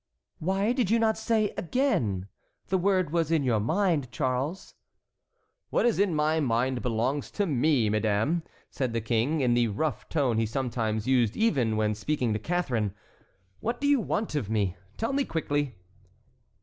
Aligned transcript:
"Why 0.39 0.73
did 0.73 0.89
you 0.89 0.97
not 0.97 1.15
say 1.15 1.53
'again'? 1.59 2.27
The 2.69 2.77
word 2.79 3.11
was 3.11 3.29
in 3.29 3.43
your 3.43 3.59
mind, 3.59 4.09
Charles." 4.11 4.73
"What 5.69 5.85
is 5.85 5.99
in 5.99 6.15
my 6.15 6.39
mind 6.39 6.81
belongs 6.81 7.29
to 7.33 7.45
me, 7.45 7.87
madame," 7.87 8.41
said 8.71 8.93
the 8.93 8.99
King, 9.01 9.41
in 9.41 9.53
the 9.53 9.67
rough 9.67 10.09
tone 10.09 10.39
he 10.39 10.47
sometimes 10.47 11.05
used 11.07 11.37
even 11.37 11.77
when 11.77 11.93
speaking 11.93 12.33
to 12.33 12.39
Catharine. 12.39 12.95
"What 13.59 13.79
do 13.79 13.85
you 13.85 13.99
want 13.99 14.33
of 14.33 14.49
me? 14.49 14.75
Tell 14.97 15.13
me 15.13 15.23
quickly." 15.23 15.75